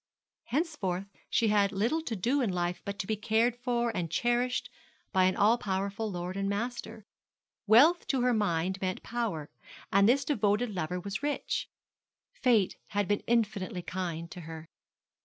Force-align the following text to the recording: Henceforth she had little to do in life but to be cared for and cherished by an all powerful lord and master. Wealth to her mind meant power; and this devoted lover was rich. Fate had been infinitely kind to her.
Henceforth 0.45 1.05
she 1.29 1.49
had 1.49 1.71
little 1.71 2.01
to 2.01 2.15
do 2.15 2.41
in 2.41 2.51
life 2.51 2.81
but 2.83 2.97
to 2.97 3.05
be 3.05 3.15
cared 3.15 3.55
for 3.55 3.95
and 3.95 4.09
cherished 4.09 4.67
by 5.13 5.25
an 5.25 5.35
all 5.35 5.59
powerful 5.59 6.09
lord 6.09 6.35
and 6.35 6.49
master. 6.49 7.05
Wealth 7.67 8.07
to 8.07 8.21
her 8.21 8.33
mind 8.33 8.81
meant 8.81 9.03
power; 9.03 9.51
and 9.91 10.09
this 10.09 10.25
devoted 10.25 10.71
lover 10.71 10.99
was 10.99 11.21
rich. 11.21 11.69
Fate 12.33 12.77
had 12.87 13.07
been 13.07 13.21
infinitely 13.27 13.83
kind 13.83 14.31
to 14.31 14.41
her. 14.41 14.69